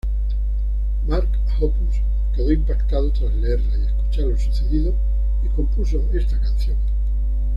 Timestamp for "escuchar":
3.85-4.23